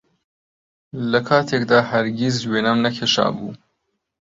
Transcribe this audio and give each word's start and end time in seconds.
لەکاتێکدا 1.11 1.79
هەرگیز 1.91 2.37
وێنەم 2.51 2.77
نەکێشابوو 2.85 3.53